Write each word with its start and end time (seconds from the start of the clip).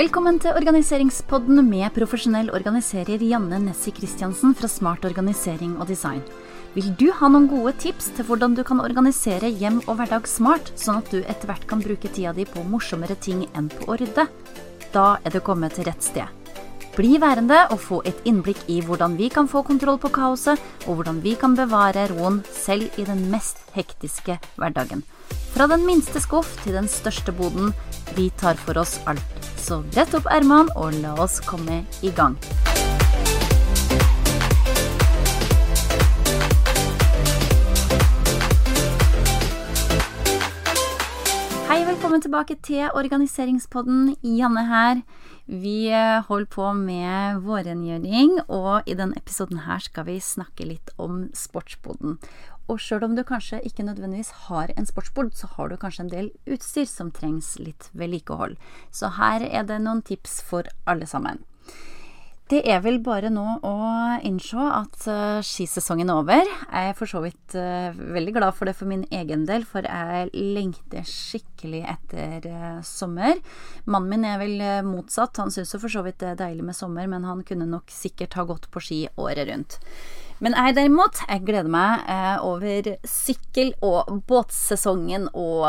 Velkommen 0.00 0.38
til 0.40 0.56
organiseringspodden 0.56 1.58
med 1.66 1.90
profesjonell 1.92 2.46
organiserer 2.56 3.20
Janne 3.20 3.58
Nessie 3.60 3.92
Christiansen 3.92 4.54
fra 4.56 4.70
Smart 4.72 5.04
organisering 5.04 5.74
og 5.76 5.90
design. 5.90 6.22
Vil 6.72 6.88
du 6.96 7.10
ha 7.18 7.28
noen 7.28 7.50
gode 7.50 7.74
tips 7.82 8.08
til 8.16 8.24
hvordan 8.24 8.56
du 8.56 8.62
kan 8.64 8.80
organisere 8.80 9.50
hjem 9.60 9.82
og 9.82 9.98
hverdag 9.98 10.24
smart, 10.30 10.72
sånn 10.80 11.02
at 11.02 11.12
du 11.12 11.18
etter 11.20 11.50
hvert 11.50 11.68
kan 11.68 11.84
bruke 11.84 12.08
tida 12.08 12.32
di 12.32 12.48
på 12.48 12.64
morsommere 12.64 13.18
ting 13.20 13.44
enn 13.52 13.68
på 13.68 13.90
å 13.92 13.98
rydde? 14.00 14.24
Da 14.96 15.06
er 15.20 15.36
du 15.36 15.42
kommet 15.44 15.76
til 15.76 15.90
rett 15.90 16.08
sted. 16.08 16.56
Bli 16.96 17.18
værende 17.20 17.66
og 17.68 17.84
få 17.84 18.00
et 18.08 18.24
innblikk 18.24 18.64
i 18.72 18.80
hvordan 18.80 19.20
vi 19.20 19.28
kan 19.28 19.52
få 19.52 19.66
kontroll 19.68 20.00
på 20.00 20.14
kaoset, 20.16 20.56
og 20.88 20.96
hvordan 20.96 21.20
vi 21.20 21.36
kan 21.36 21.60
bevare 21.60 22.08
roen 22.14 22.40
selv 22.48 22.88
i 22.96 23.04
den 23.04 23.26
mest 23.28 23.60
hektiske 23.76 24.40
hverdagen. 24.56 25.04
Fra 25.54 25.66
den 25.68 25.86
minste 25.86 26.20
skuff 26.22 26.54
til 26.64 26.76
den 26.78 26.88
største 26.88 27.34
boden, 27.36 27.74
vi 28.16 28.30
tar 28.40 28.56
for 28.56 28.80
oss 28.80 28.98
alt. 29.10 29.48
Så 29.60 29.82
brett 29.92 30.14
opp 30.16 30.28
ermene 30.32 30.72
og 30.78 30.96
la 31.02 31.12
oss 31.20 31.40
komme 31.44 31.82
i 32.02 32.12
gang. 32.16 32.38
Hei, 41.70 41.84
velkommen 41.86 42.24
tilbake 42.24 42.56
til 42.66 42.88
organiseringspodden. 42.98 44.16
Janne 44.24 44.64
her. 44.66 45.04
Vi 45.50 45.90
eh, 45.90 46.22
holder 46.26 46.46
på 46.50 46.72
med 46.78 47.40
vårrengjøring, 47.42 48.36
og 48.48 48.86
i 48.86 48.94
denne 48.94 49.18
episoden 49.18 49.64
her 49.66 49.82
skal 49.82 50.06
vi 50.06 50.20
snakke 50.22 50.66
litt 50.66 50.92
om 50.98 51.24
sportsboden. 51.34 52.20
Og 52.70 52.78
sjøl 52.78 53.08
om 53.08 53.16
du 53.18 53.24
kanskje 53.26 53.58
ikke 53.66 53.84
nødvendigvis 53.86 54.46
har 54.46 54.70
en 54.76 54.86
sportsbord, 54.86 55.34
så 55.34 55.50
har 55.56 55.70
du 55.70 55.78
kanskje 55.80 56.06
en 56.06 56.12
del 56.12 56.32
utstyr 56.46 56.86
som 56.86 57.10
trengs 57.10 57.56
litt 57.58 57.90
vedlikehold. 57.92 58.56
Så 58.94 59.16
her 59.18 59.42
er 59.48 59.66
det 59.66 59.80
noen 59.82 60.04
tips 60.06 60.40
for 60.46 60.70
alle 60.86 61.08
sammen. 61.10 61.42
Det 62.50 62.64
er 62.66 62.80
vel 62.82 62.96
bare 62.98 63.28
nå 63.30 63.44
å 63.62 63.74
innse 64.26 64.58
at 64.58 65.04
uh, 65.06 65.38
skisesongen 65.46 66.08
er 66.10 66.18
over. 66.18 66.48
Jeg 66.48 66.88
er 66.90 66.96
for 66.98 67.06
så 67.06 67.20
vidt 67.22 67.54
uh, 67.54 67.94
veldig 67.94 68.32
glad 68.34 68.56
for 68.58 68.66
det 68.66 68.74
for 68.74 68.90
min 68.90 69.04
egen 69.14 69.44
del, 69.46 69.62
for 69.62 69.86
jeg 69.86 70.32
lengter 70.34 71.06
skikkelig 71.06 71.84
etter 71.92 72.48
uh, 72.50 72.80
sommer. 72.82 73.38
Mannen 73.86 74.10
min 74.10 74.26
er 74.26 74.42
vel 74.42 74.64
motsatt. 74.88 75.38
Han 75.38 75.54
syns 75.54 75.76
for 75.76 75.94
så 75.94 76.02
vidt 76.02 76.18
det 76.24 76.32
er 76.32 76.42
deilig 76.42 76.66
med 76.72 76.78
sommer, 76.78 77.06
men 77.12 77.28
han 77.28 77.46
kunne 77.46 77.70
nok 77.70 77.94
sikkert 77.94 78.34
ha 78.40 78.48
gått 78.50 78.66
på 78.74 78.82
ski 78.82 79.04
året 79.14 79.46
rundt. 79.52 79.78
Men 80.40 80.56
jeg 80.56 80.76
derimot, 80.78 81.20
jeg 81.28 81.44
gleder 81.44 81.68
meg 81.68 82.06
eh, 82.08 82.36
over 82.40 82.94
sykkel- 83.04 83.74
og 83.84 84.22
båtsesongen 84.28 85.28
og 85.36 85.66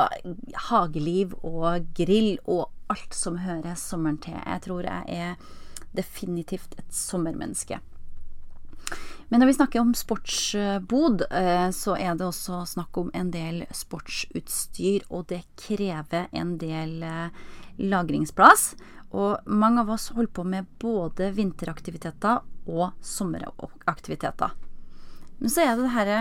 hageliv 0.70 1.36
og 1.44 1.90
grill 1.98 2.38
og 2.46 2.70
alt 2.92 3.16
som 3.16 3.42
hører 3.44 3.76
sommeren 3.80 4.20
til. 4.24 4.38
Jeg 4.40 4.64
tror 4.64 4.88
jeg 4.88 5.04
er 5.08 5.34
definitivt 5.96 6.78
et 6.80 6.96
sommermenneske. 6.96 7.82
Men 9.32 9.40
når 9.40 9.48
vi 9.48 9.56
snakker 9.56 9.80
om 9.80 9.92
sportsbod, 9.96 11.26
eh, 11.32 11.68
så 11.76 11.96
er 11.96 12.16
det 12.20 12.26
også 12.28 12.64
snakk 12.68 12.98
om 13.00 13.12
en 13.16 13.30
del 13.32 13.62
sportsutstyr, 13.76 15.06
og 15.08 15.30
det 15.32 15.46
krever 15.60 16.28
en 16.36 16.58
del 16.60 16.98
eh, 17.08 17.44
lagringsplass. 17.80 18.74
Og 19.16 19.48
mange 19.48 19.84
av 19.84 19.92
oss 19.96 20.10
holder 20.16 20.32
på 20.36 20.48
med 20.48 20.68
både 20.80 21.32
vinteraktiviteter 21.36 22.44
og 22.68 22.92
sommeraktiviteter. 23.02 24.54
Men 25.42 25.50
så 25.50 25.66
er 25.66 25.76
det 25.76 25.88
det 25.88 25.96
her 25.96 26.12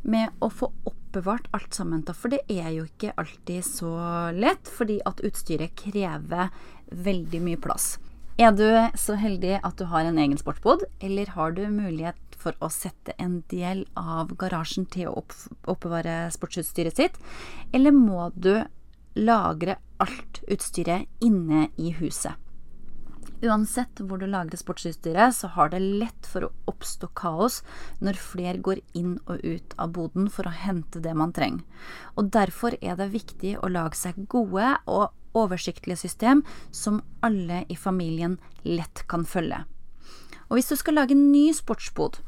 med 0.00 0.40
å 0.40 0.48
få 0.48 0.70
oppbevart 0.88 1.50
alt 1.56 1.76
sammen, 1.76 2.04
for 2.16 2.32
det 2.32 2.40
er 2.48 2.70
jo 2.72 2.86
ikke 2.88 3.12
alltid 3.20 3.66
så 3.66 3.92
lett, 4.32 4.68
fordi 4.68 5.00
at 5.04 5.20
utstyret 5.26 5.76
krever 5.76 6.48
veldig 6.90 7.42
mye 7.44 7.60
plass. 7.60 7.98
Er 8.40 8.54
du 8.56 8.64
så 8.96 9.18
heldig 9.20 9.58
at 9.60 9.76
du 9.76 9.84
har 9.90 10.06
en 10.08 10.18
egen 10.18 10.38
sportsbod, 10.40 10.86
eller 11.04 11.34
har 11.36 11.52
du 11.52 11.66
mulighet 11.68 12.16
for 12.40 12.56
å 12.64 12.70
sette 12.72 13.12
en 13.20 13.42
del 13.52 13.84
av 14.00 14.32
garasjen 14.40 14.86
til 14.88 15.10
å 15.10 15.24
oppbevare 15.68 16.30
sportsutstyret 16.32 16.96
sitt, 16.96 17.18
eller 17.76 17.92
må 17.92 18.30
du 18.32 18.54
lagre 19.20 19.76
alt 20.00 20.40
utstyret 20.48 21.10
inne 21.20 21.68
i 21.76 21.92
huset? 21.98 22.32
Uansett 23.40 24.02
hvor 24.04 24.20
du 24.20 24.26
lagrer 24.28 24.60
sportsutstyret, 24.60 25.32
så 25.36 25.48
har 25.54 25.70
det 25.72 25.80
lett 25.80 26.28
for 26.28 26.44
å 26.44 26.52
oppstå 26.68 27.08
kaos 27.16 27.60
når 28.04 28.20
flere 28.20 28.60
går 28.60 28.82
inn 28.92 29.16
og 29.24 29.40
ut 29.40 29.76
av 29.80 29.94
boden 29.96 30.28
for 30.32 30.48
å 30.48 30.52
hente 30.52 31.00
det 31.00 31.14
man 31.16 31.32
trenger. 31.36 31.64
Og 32.20 32.28
derfor 32.34 32.76
er 32.80 32.98
det 33.00 33.12
viktig 33.14 33.56
å 33.60 33.72
lage 33.72 33.96
seg 33.96 34.26
gode 34.28 34.74
og 34.84 35.10
oversiktlige 35.36 36.02
system 36.02 36.42
som 36.70 37.00
alle 37.24 37.64
i 37.68 37.76
familien 37.78 38.36
lett 38.66 39.06
kan 39.08 39.24
følge. 39.24 39.62
Og 40.50 40.58
hvis 40.58 40.72
du 40.72 40.76
skal 40.76 40.98
lage 40.98 41.14
en 41.14 41.30
ny 41.30 41.52
sportsbod, 41.54 42.18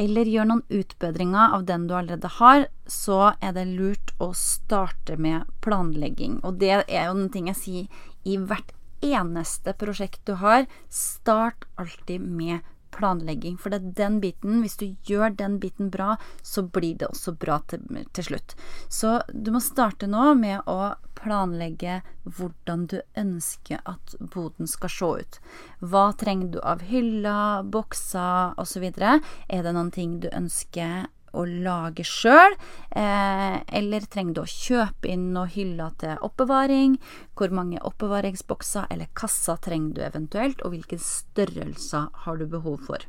eller 0.00 0.28
gjøre 0.28 0.48
noen 0.48 0.62
utbedringer 0.72 1.56
av 1.56 1.64
den 1.68 1.86
du 1.88 1.94
allerede 1.96 2.28
har, 2.38 2.66
så 2.88 3.32
er 3.40 3.56
det 3.56 3.66
lurt 3.72 4.14
å 4.22 4.30
starte 4.36 5.18
med 5.20 5.48
planlegging. 5.64 6.38
Og 6.46 6.60
det 6.62 6.72
er 6.86 7.08
jo 7.08 7.18
den 7.18 7.32
ting 7.32 7.50
jeg 7.50 7.60
sier 7.60 8.06
i 8.24 8.38
hvert 8.38 8.72
eneste 9.02 9.74
prosjekt 9.78 10.24
du 10.26 10.36
har, 10.40 10.66
start 10.88 11.66
alltid 11.80 12.20
med 12.20 12.60
planlegging. 12.92 13.56
For 13.58 13.72
det 13.72 13.80
er 13.80 13.94
den 14.04 14.18
biten, 14.22 14.60
hvis 14.62 14.76
du 14.80 14.86
gjør 15.08 15.32
den 15.36 15.58
biten 15.62 15.90
bra, 15.92 16.16
så 16.42 16.62
blir 16.62 16.98
det 17.00 17.08
også 17.08 17.34
bra 17.40 17.58
til, 17.70 17.84
til 18.12 18.28
slutt. 18.28 18.54
Så 18.92 19.20
du 19.32 19.52
må 19.54 19.62
starte 19.64 20.08
nå 20.10 20.32
med 20.38 20.68
å 20.70 20.94
planlegge 21.22 22.00
hvordan 22.26 22.86
du 22.90 22.98
ønsker 23.18 23.82
at 23.88 24.14
boden 24.34 24.68
skal 24.70 24.92
se 24.92 25.10
ut. 25.22 25.40
Hva 25.80 26.10
trenger 26.18 26.54
du 26.54 26.60
av 26.60 26.84
hyller, 26.90 27.64
bokser 27.64 28.58
osv.? 28.60 28.88
Er 28.92 29.66
det 29.66 29.74
noen 29.74 29.92
ting 29.94 30.20
du 30.22 30.30
ønsker 30.32 31.08
å 31.32 31.44
lage 31.48 32.04
sjøl, 32.06 32.56
eh, 32.90 33.56
eller 33.78 34.06
trenger 34.12 34.34
du 34.34 34.42
å 34.42 34.50
kjøpe 34.50 35.10
inn 35.12 35.30
noen 35.34 35.52
hyller 35.54 35.94
til 36.02 36.20
oppbevaring? 36.28 36.98
Hvor 37.36 37.54
mange 37.54 37.80
oppbevaringsbokser 37.80 38.90
eller 38.90 39.10
kasser 39.18 39.60
trenger 39.64 39.96
du 39.96 40.04
eventuelt, 40.06 40.62
og 40.62 40.74
hvilke 40.74 41.00
størrelser 41.00 42.08
har 42.24 42.38
du 42.38 42.46
behov 42.46 42.86
for? 42.86 43.08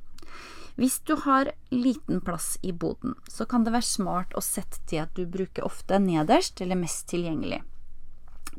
Hvis 0.76 1.00
du 1.06 1.14
har 1.22 1.52
liten 1.70 2.22
plass 2.22 2.58
i 2.62 2.72
boden, 2.72 3.14
så 3.30 3.46
kan 3.46 3.64
det 3.64 3.76
være 3.76 3.86
smart 3.86 4.34
å 4.34 4.42
sette 4.42 4.82
til 4.90 5.04
at 5.04 5.14
du 5.14 5.28
bruker 5.30 5.68
ofte 5.68 6.00
nederst 6.02 6.64
eller 6.66 6.80
mest 6.80 7.06
tilgjengelig. 7.12 7.62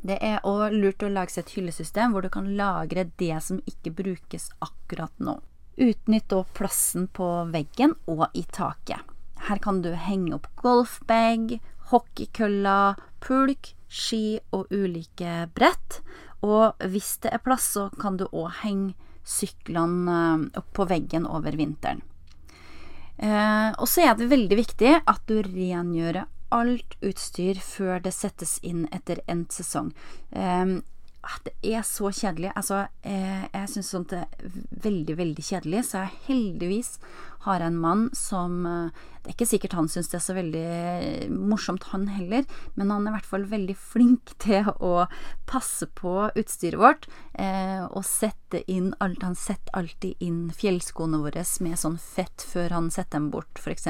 Det 0.05 0.19
er 0.21 0.43
òg 0.47 0.75
lurt 0.75 1.03
å 1.03 1.09
lage 1.09 1.33
seg 1.33 1.43
et 1.43 1.55
hyllesystem 1.57 2.13
hvor 2.13 2.23
du 2.23 2.29
kan 2.31 2.47
lagre 2.55 3.07
det 3.19 3.35
som 3.43 3.59
ikke 3.67 3.93
brukes 3.97 4.51
akkurat 4.63 5.11
nå. 5.19 5.39
Utnytt 5.75 6.29
da 6.31 6.43
plassen 6.55 7.09
på 7.11 7.27
veggen 7.51 7.97
og 8.07 8.29
i 8.37 8.45
taket. 8.47 9.01
Her 9.45 9.61
kan 9.61 9.81
du 9.85 9.91
henge 9.93 10.33
opp 10.37 10.47
golfbag, 10.61 11.59
hockeykøller, 11.91 13.01
pulk, 13.21 13.73
ski 13.89 14.39
og 14.55 14.71
ulike 14.73 15.45
brett. 15.55 16.01
Og 16.45 16.73
hvis 16.91 17.15
det 17.23 17.33
er 17.33 17.43
plass, 17.45 17.71
så 17.77 17.89
kan 18.01 18.17
du 18.17 18.25
òg 18.31 18.51
henge 18.63 18.95
syklene 19.25 20.15
eh, 20.15 20.61
opp 20.61 20.69
på 20.77 20.85
veggen 20.89 21.25
over 21.29 21.57
vinteren. 21.57 22.03
Eh, 23.17 23.69
og 23.79 23.87
så 23.89 24.09
er 24.09 24.17
det 24.17 24.31
veldig 24.33 24.57
viktig 24.59 24.91
at 24.99 25.21
du 25.29 25.39
rengjører 25.45 26.25
alt 26.55 26.97
utstyr 27.03 27.57
før 27.63 28.03
det 28.03 28.13
settes 28.13 28.57
inn 28.63 28.85
etter 28.93 29.21
endt 29.31 29.55
sesong. 29.55 29.93
Eh, 30.31 30.81
det 31.45 31.53
er 31.65 31.81
så 31.81 32.11
kjedelig. 32.13 32.51
Altså, 32.55 32.85
eh, 33.01 33.45
jeg 33.49 33.69
syns 33.71 33.89
sånt 33.89 34.13
er 34.13 34.27
veldig, 34.83 35.17
veldig 35.17 35.45
kjedelig, 35.45 35.85
så 35.87 36.03
jeg 36.03 36.19
heldigvis 36.27 36.99
har 37.45 37.63
en 37.63 37.77
mann 37.79 38.07
som 38.15 38.65
eh, 38.65 39.03
Det 39.25 39.31
er 39.31 39.35
ikke 39.39 39.47
sikkert 39.49 39.73
han 39.73 39.87
syns 39.89 40.11
det 40.11 40.19
er 40.19 40.21
så 40.21 40.35
veldig 40.37 41.29
morsomt, 41.33 41.87
han 41.89 42.03
heller, 42.13 42.43
men 42.77 42.91
han 42.93 43.07
er 43.07 43.09
i 43.09 43.15
hvert 43.15 43.29
fall 43.31 43.47
veldig 43.49 43.73
flink 43.73 44.35
til 44.43 44.69
å 44.77 45.07
passe 45.49 45.87
på 45.97 46.27
utstyret 46.37 46.77
vårt 46.77 47.07
eh, 47.33 47.81
og 47.87 48.05
sette 48.05 48.61
inn 48.69 48.91
alt. 49.01 49.23
Han 49.25 49.33
setter 49.33 49.73
alltid 49.73 50.21
inn 50.21 50.51
fjellskoene 50.53 51.23
våre 51.23 51.41
med 51.65 51.79
sånn 51.81 51.97
fett 52.01 52.45
før 52.45 52.77
han 52.77 52.91
setter 52.93 53.17
dem 53.17 53.31
bort, 53.33 53.57
f.eks. 53.57 53.89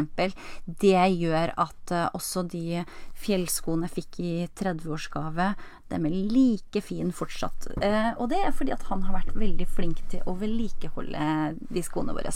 Det 0.65 1.03
gjør 1.19 1.51
at 1.59 1.91
eh, 1.91 2.07
også 2.15 2.45
de 2.55 2.85
fjellskoene 3.25 3.89
jeg 3.89 3.95
fikk 3.99 4.21
i 4.23 4.33
30-årsgave, 4.55 5.51
de 5.89 5.99
er 5.99 6.15
like 6.33 6.81
fine 6.81 7.13
fortsatt. 7.13 7.67
Eh, 7.83 8.11
og 8.17 8.29
det 8.31 8.39
er 8.41 8.55
fordi 8.55 8.73
at 8.73 8.87
han 8.89 9.03
har 9.05 9.19
vært 9.19 9.35
veldig 9.37 9.67
flink 9.69 10.01
til 10.11 10.23
å 10.25 10.33
vedlikeholde 10.39 11.27
de 11.69 11.83
skoene 11.85 12.15
våre. 12.15 12.31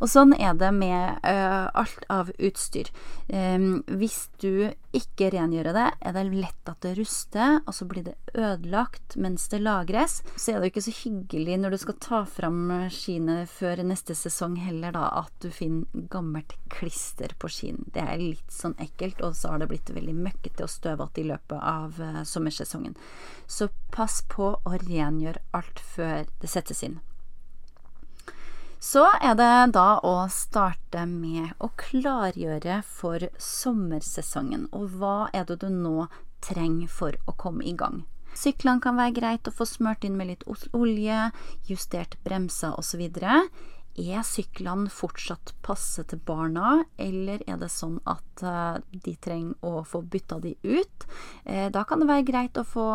Og 0.00 0.10
sånn 0.10 0.34
er 0.34 0.56
det 0.57 0.57
det 0.60 0.70
med 0.76 1.24
uh, 1.24 1.68
alt 1.78 2.04
av 2.12 2.30
utstyr. 2.38 2.90
Um, 3.28 3.82
hvis 4.00 4.28
du 4.42 4.70
ikke 4.96 5.30
rengjør 5.34 5.70
det, 5.76 5.86
er 6.00 6.14
det 6.16 6.24
lett 6.32 6.70
at 6.70 6.80
det 6.84 6.94
ruster, 6.98 7.58
og 7.64 7.76
så 7.76 7.86
blir 7.88 8.06
det 8.06 8.14
ødelagt 8.34 9.18
mens 9.20 9.48
det 9.52 9.60
lagres. 9.62 10.20
Så 10.36 10.52
er 10.52 10.58
det 10.58 10.68
jo 10.68 10.72
ikke 10.72 10.84
så 10.88 10.96
hyggelig 11.02 11.58
når 11.60 11.74
du 11.74 11.78
skal 11.82 11.98
ta 12.02 12.22
fram 12.28 12.60
skiene 12.92 13.42
før 13.50 13.82
neste 13.86 14.16
sesong 14.18 14.56
heller, 14.62 14.94
da, 14.96 15.08
at 15.24 15.34
du 15.44 15.50
finner 15.54 16.08
gammelt 16.12 16.56
klister 16.72 17.34
på 17.38 17.50
skien. 17.52 17.84
Det 17.94 18.04
er 18.04 18.20
litt 18.20 18.54
sånn 18.54 18.76
ekkelt, 18.82 19.20
og 19.24 19.36
så 19.36 19.52
har 19.52 19.62
det 19.62 19.70
blitt 19.72 19.92
veldig 19.94 20.16
møkkete 20.16 20.64
og 20.66 20.72
støvete 20.72 21.22
i 21.22 21.28
løpet 21.32 21.58
av 21.58 22.00
uh, 22.00 22.22
sommersesongen. 22.28 22.96
Så 23.46 23.70
pass 23.94 24.22
på 24.28 24.54
å 24.56 24.78
rengjøre 24.88 25.44
alt 25.56 25.82
før 25.94 26.26
det 26.40 26.50
settes 26.52 26.84
inn. 26.86 26.98
Så 28.80 29.02
er 29.18 29.34
det 29.34 29.72
da 29.74 29.98
å 30.06 30.28
starte 30.30 31.02
med 31.10 31.50
å 31.58 31.72
klargjøre 31.80 32.78
for 32.86 33.24
sommersesongen. 33.42 34.68
Og 34.70 34.94
hva 35.00 35.26
er 35.34 35.48
det 35.48 35.58
du 35.64 35.68
nå 35.72 36.06
trenger 36.46 36.86
for 36.86 37.18
å 37.26 37.34
komme 37.34 37.66
i 37.66 37.74
gang? 37.74 38.04
Syklene 38.38 38.78
kan 38.78 38.94
være 38.94 39.16
greit 39.16 39.50
å 39.50 39.54
få 39.54 39.66
smurt 39.66 40.06
inn 40.06 40.14
med 40.14 40.30
litt 40.30 40.46
olje, 40.76 41.32
justert 41.66 42.14
bremser 42.22 42.76
osv. 42.78 43.02
Er 43.98 44.22
syklene 44.26 44.90
fortsatt 44.92 45.54
passe 45.66 46.04
til 46.06 46.20
barna, 46.22 46.84
eller 47.02 47.42
er 47.50 47.58
det 47.58 47.70
sånn 47.72 47.98
at 48.06 48.42
uh, 48.46 48.78
de 48.92 49.14
trenger 49.18 49.58
å 49.66 49.82
få 49.86 50.04
bytta 50.06 50.38
de 50.44 50.54
ut? 50.62 51.06
Eh, 51.44 51.66
da 51.72 51.82
kan 51.88 52.02
det 52.02 52.08
være 52.08 52.26
greit 52.28 52.58
å 52.60 52.66
få 52.66 52.86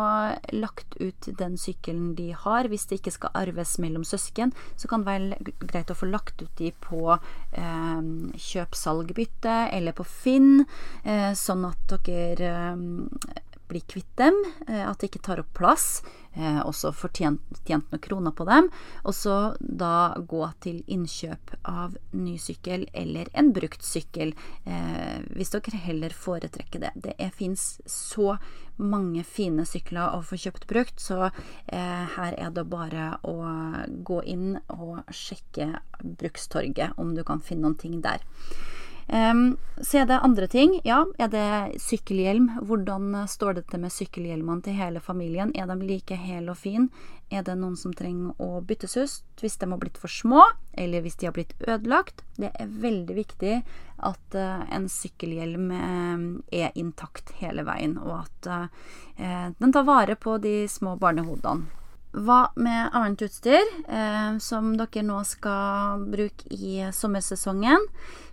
lagt 0.56 0.96
ut 1.00 1.28
den 1.38 1.58
sykkelen 1.60 2.14
de 2.18 2.30
har. 2.44 2.68
Hvis 2.70 2.86
det 2.88 3.00
ikke 3.00 3.14
skal 3.14 3.34
arves 3.36 3.76
mellom 3.82 4.04
søsken, 4.06 4.54
så 4.80 4.88
kan 4.90 5.04
det 5.04 5.12
være 5.12 5.54
greit 5.66 5.92
å 5.92 5.98
få 5.98 6.08
lagt 6.08 6.42
ut 6.42 6.52
de 6.60 6.70
på 6.84 7.02
eh, 7.12 8.02
kjøp-salg-bytte 8.48 9.56
eller 9.76 9.96
på 9.96 10.06
Finn, 10.08 10.64
eh, 11.04 11.32
sånn 11.38 11.66
at 11.68 11.96
dere 12.08 12.54
eh, 12.72 13.43
bli 13.74 13.82
kvitt 13.90 14.12
dem, 14.16 14.36
eh, 14.68 14.84
at 14.86 15.00
det 15.00 15.10
ikke 15.10 15.24
tar 15.26 15.40
opp 15.42 15.50
plass, 15.58 16.02
eh, 16.36 16.60
og 16.62 16.74
så 16.78 16.92
får 16.94 17.10
tjent, 17.18 17.56
noen 17.66 18.02
kroner 18.02 18.34
på 18.36 18.46
dem. 18.46 18.68
Og 19.02 19.14
så 19.18 19.36
da 19.58 20.14
gå 20.18 20.42
til 20.62 20.82
innkjøp 20.86 21.56
av 21.66 21.96
ny 22.14 22.36
sykkel 22.38 22.86
eller 22.94 23.30
en 23.34 23.50
brukt 23.56 23.82
sykkel, 23.82 24.34
eh, 24.64 25.24
hvis 25.34 25.50
dere 25.56 25.80
heller 25.88 26.14
foretrekker 26.14 26.84
det. 26.86 26.92
Det 26.94 27.32
fins 27.34 27.80
så 27.90 28.36
mange 28.78 29.24
fine 29.26 29.66
sykler 29.66 30.14
å 30.14 30.22
få 30.22 30.38
kjøpt 30.38 30.66
brukt, 30.70 30.98
så 30.98 31.30
her 31.70 32.34
er 32.34 32.50
det 32.50 32.64
bare 32.66 33.20
å 33.22 33.36
gå 34.02 34.18
inn 34.26 34.56
og 34.68 35.06
sjekke 35.14 35.78
Brukstorget 36.02 36.98
om 36.98 37.14
du 37.14 37.22
kan 37.22 37.40
finne 37.40 37.68
noen 37.68 37.78
ting 37.78 38.00
der. 38.02 38.18
Um, 39.06 39.56
så 39.84 40.00
er 40.00 40.06
det 40.08 40.20
andre 40.24 40.46
ting. 40.48 40.78
Ja, 40.84 41.02
er 41.20 41.28
det 41.28 41.80
sykkelhjelm? 41.82 42.48
Hvordan 42.64 43.12
står 43.28 43.58
det 43.58 43.66
til 43.68 43.82
med 43.82 43.92
sykkelhjelmene 43.92 44.64
til 44.64 44.78
hele 44.78 45.02
familien? 45.04 45.52
Er 45.54 45.68
de 45.68 45.76
like 45.84 46.16
hele 46.16 46.54
og 46.54 46.60
fine? 46.62 46.88
Er 47.32 47.44
det 47.44 47.56
noen 47.58 47.76
som 47.76 47.92
trenger 47.96 48.36
å 48.42 48.60
byttes 48.64 48.96
ut 48.96 49.42
hvis 49.42 49.56
de 49.60 49.68
har 49.70 49.80
blitt 49.80 49.98
for 50.00 50.12
små, 50.12 50.44
eller 50.72 51.04
hvis 51.04 51.16
de 51.20 51.28
har 51.28 51.36
blitt 51.36 51.54
ødelagt? 51.60 52.22
Det 52.36 52.52
er 52.52 52.74
veldig 52.84 53.16
viktig 53.16 53.54
at 54.04 54.36
uh, 54.38 54.64
en 54.72 54.88
sykkelhjelm 54.90 55.70
uh, 55.72 56.26
er 56.52 56.76
intakt 56.78 57.34
hele 57.40 57.64
veien, 57.66 57.96
og 58.00 58.24
at 58.24 58.50
uh, 58.50 59.48
den 59.58 59.72
tar 59.74 59.88
vare 59.88 60.16
på 60.20 60.38
de 60.42 60.62
små 60.70 60.96
barnehodene. 61.00 61.83
Hva 62.14 62.52
med 62.54 62.94
annet 62.94 63.24
utstyr 63.26 63.64
eh, 63.90 64.36
som 64.38 64.76
dere 64.78 65.02
nå 65.02 65.16
skal 65.26 66.04
bruke 66.12 66.46
i 66.54 66.84
sommersesongen? 66.94 67.88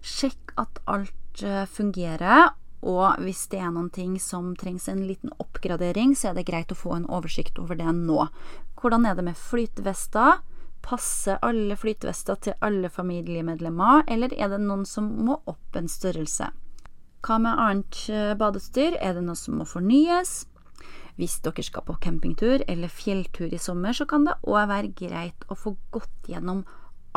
Sjekk 0.06 0.54
at 0.62 0.78
alt 0.86 1.42
eh, 1.42 1.66
fungerer, 1.66 2.52
og 2.86 3.18
hvis 3.26 3.48
det 3.50 3.58
er 3.62 3.72
noen 3.74 3.90
ting 3.94 4.20
som 4.22 4.52
trengs 4.58 4.86
en 4.90 5.02
liten 5.08 5.34
oppgradering, 5.42 6.14
så 6.14 6.30
er 6.30 6.38
det 6.38 6.46
greit 6.52 6.74
å 6.74 6.78
få 6.78 6.94
en 7.00 7.10
oversikt 7.10 7.58
over 7.62 7.80
det 7.80 7.90
nå. 7.98 8.28
Hvordan 8.78 9.10
er 9.10 9.18
det 9.18 9.26
med 9.32 9.42
flytevester? 9.50 10.44
Passer 10.86 11.42
alle 11.42 11.78
flytevester 11.78 12.38
til 12.42 12.58
alle 12.62 12.90
familiemedlemmer, 12.90 14.06
eller 14.06 14.34
er 14.38 14.54
det 14.54 14.62
noen 14.62 14.86
som 14.86 15.10
må 15.26 15.40
opp 15.50 15.78
en 15.78 15.90
størrelse? 15.90 16.54
Hva 17.26 17.42
med 17.42 17.66
annet 17.66 18.38
badestyr? 18.38 18.98
Er 19.02 19.18
det 19.18 19.26
noe 19.26 19.38
som 19.38 19.58
må 19.62 19.66
fornyes? 19.70 20.44
Hvis 21.20 21.40
dere 21.46 21.64
skal 21.66 21.86
på 21.88 21.98
campingtur 22.02 22.64
eller 22.68 22.92
fjelltur 22.92 23.54
i 23.54 23.62
sommer, 23.62 23.94
så 23.94 24.08
kan 24.10 24.26
det 24.28 24.40
òg 24.48 24.70
være 24.72 24.94
greit 24.98 25.46
å 25.50 25.58
få 25.58 25.76
gått 25.94 26.32
gjennom 26.32 26.64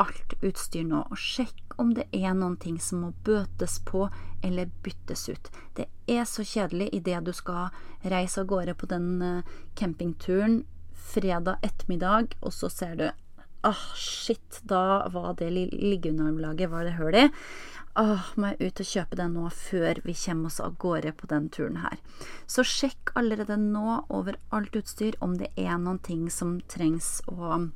alt 0.01 0.35
utstyr 0.43 0.83
nå, 0.83 1.05
og 1.07 1.19
sjekke 1.19 1.77
om 1.79 1.93
det 1.95 2.07
er 2.15 2.33
noen 2.35 2.57
ting 2.59 2.75
som 2.83 3.05
må 3.05 3.11
bøtes 3.25 3.77
på 3.87 4.09
eller 4.43 4.71
byttes 4.83 5.27
ut. 5.31 5.51
Det 5.77 5.87
er 6.11 6.25
så 6.27 6.43
kjedelig 6.43 6.89
idet 6.97 7.23
du 7.25 7.31
skal 7.35 7.71
reise 8.03 8.43
av 8.43 8.49
gårde 8.51 8.75
på 8.75 8.89
den 8.91 9.21
eh, 9.23 9.53
campingturen 9.79 10.63
fredag 11.05 11.63
ettermiddag, 11.63 12.35
og 12.41 12.53
så 12.55 12.69
ser 12.71 12.97
du 12.99 13.05
ah, 13.65 13.85
shit, 13.97 14.61
da 14.67 15.07
var 15.13 15.33
det 15.39 15.49
liggeunderlaget 15.53 16.71
var 16.71 16.85
det 16.85 16.97
hull 16.99 17.17
i. 17.17 17.29
Åh, 17.95 18.31
må 18.35 18.49
jeg 18.51 18.67
ut 18.67 18.79
og 18.83 18.87
kjøpe 18.89 19.15
det 19.15 19.25
nå 19.31 19.49
før 19.55 19.99
vi 20.03 20.13
kommer 20.19 20.51
oss 20.51 20.59
av 20.59 20.73
gårde 20.83 21.13
på 21.15 21.29
den 21.31 21.45
turen 21.47 21.77
her. 21.79 21.99
Så 22.43 22.65
sjekk 22.67 23.13
allerede 23.15 23.55
nå 23.61 24.01
over 24.11 24.35
alt 24.51 24.75
utstyr 24.75 25.15
om 25.23 25.37
det 25.39 25.53
er 25.55 25.77
noen 25.79 26.01
ting 26.03 26.25
som 26.27 26.57
trengs 26.67 27.21
å 27.31 27.69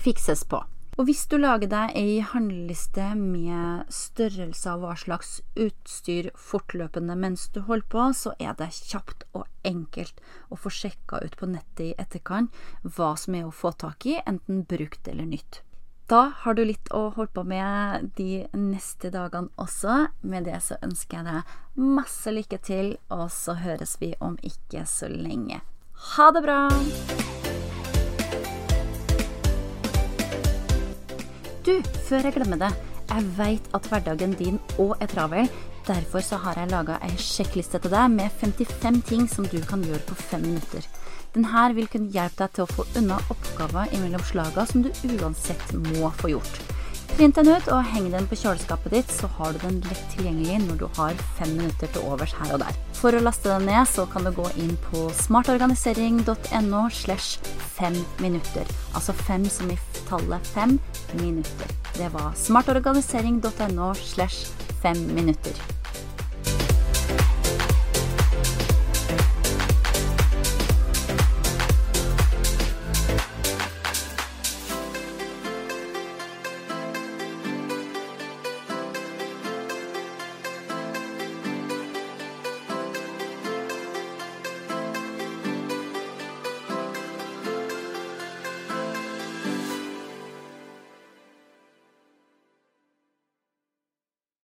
fikses 0.00 0.46
på. 0.48 0.62
Og 1.00 1.06
hvis 1.08 1.24
du 1.28 1.38
lager 1.40 1.68
deg 1.72 1.92
ei 1.96 2.20
handleliste 2.24 3.10
med 3.16 3.92
størrelse 3.92 4.72
av 4.72 4.82
hva 4.84 4.92
slags 5.00 5.34
utstyr 5.52 6.30
fortløpende 6.36 7.16
mens 7.16 7.46
du 7.52 7.62
holder 7.68 7.88
på, 7.92 8.06
så 8.16 8.32
er 8.40 8.56
det 8.56 8.70
kjapt 8.76 9.24
og 9.32 9.44
enkelt 9.68 10.20
å 10.52 10.60
få 10.60 10.72
sjekka 10.72 11.20
ut 11.24 11.36
på 11.40 11.48
nettet 11.48 11.84
i 11.86 11.94
etterkant 12.00 12.56
hva 12.84 13.12
som 13.20 13.36
er 13.36 13.48
å 13.48 13.56
få 13.56 13.72
tak 13.84 14.08
i, 14.08 14.18
enten 14.24 14.64
brukt 14.68 15.08
eller 15.08 15.28
nytt. 15.28 15.60
Da 16.12 16.26
har 16.42 16.52
du 16.52 16.60
litt 16.68 16.90
å 16.92 17.06
holde 17.14 17.32
på 17.32 17.42
med 17.48 18.10
de 18.18 18.42
neste 18.52 19.08
dagene 19.14 19.48
også. 19.62 20.10
Med 20.28 20.44
det 20.44 20.58
så 20.60 20.76
ønsker 20.84 21.22
jeg 21.22 21.24
deg 21.24 21.54
masse 21.96 22.34
lykke 22.36 22.58
til, 22.60 22.90
og 23.08 23.30
så 23.32 23.54
høres 23.56 23.94
vi 23.96 24.10
om 24.20 24.34
ikke 24.44 24.84
så 24.84 25.08
lenge. 25.08 25.62
Ha 26.12 26.26
det 26.36 26.42
bra! 26.44 26.58
Du, 31.64 31.78
før 31.80 32.28
jeg 32.28 32.36
glemmer 32.36 32.60
det. 32.60 32.72
Jeg 33.08 33.30
veit 33.38 33.72
at 33.72 33.88
hverdagen 33.88 34.36
din 34.36 34.60
òg 34.76 34.98
er 35.00 35.08
travel. 35.14 35.48
Derfor 35.88 36.20
så 36.20 36.42
har 36.44 36.60
jeg 36.60 36.74
laga 36.74 37.00
ei 37.08 37.16
sjekkliste 37.16 37.80
til 37.80 37.96
deg 37.96 38.12
med 38.12 38.28
55 38.44 39.00
ting 39.08 39.24
som 39.32 39.48
du 39.48 39.62
kan 39.64 39.80
gjøre 39.80 40.04
på 40.12 40.20
fem 40.28 40.44
minutter. 40.44 40.84
Denne 41.32 41.64
vil 41.76 41.88
kunne 41.88 42.12
hjelpe 42.12 42.44
deg 42.44 42.54
til 42.56 42.66
å 42.66 42.72
få 42.72 42.84
unna 43.00 43.16
oppgaver 43.32 43.92
imellom 43.96 44.22
slaga 44.28 44.66
som 44.68 44.84
du 44.84 44.90
uansett 45.16 45.72
må 45.88 46.12
få 46.20 46.34
gjort. 46.34 46.62
Print 47.12 47.36
den 47.36 47.50
ut 47.52 47.66
og 47.68 47.82
heng 47.92 48.06
den 48.12 48.24
på 48.28 48.36
kjøleskapet 48.40 48.94
ditt, 48.94 49.10
så 49.12 49.28
har 49.36 49.52
du 49.52 49.58
den 49.64 49.80
lett 49.84 50.04
tilgjengelig 50.14 50.62
når 50.64 50.78
du 50.80 50.86
har 50.96 51.18
fem 51.36 51.50
minutter 51.58 51.90
til 51.92 52.06
overs 52.08 52.32
her 52.38 52.54
og 52.56 52.62
der. 52.64 52.78
For 52.96 53.12
å 53.12 53.20
laste 53.20 53.50
den 53.50 53.68
ned, 53.68 53.84
så 53.88 54.06
kan 54.08 54.24
du 54.24 54.32
gå 54.32 54.46
inn 54.60 54.72
på 54.88 55.04
smartorganisering.no 55.20 56.86
slash 57.02 57.52
fem 57.76 58.00
minutter. 58.22 58.68
Altså 58.96 59.16
fem 59.26 59.44
som 59.52 59.72
i 59.72 59.76
tallet 60.08 60.52
fem 60.54 60.78
minutter. 61.20 61.76
Det 61.98 62.08
var 62.16 62.32
smartorganisering.no 62.46 63.92
slash 64.00 64.48
fem 64.80 65.04
minutter. 65.12 65.81